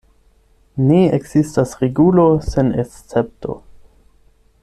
[0.85, 3.59] Ne ekzistas regulo sen escepto.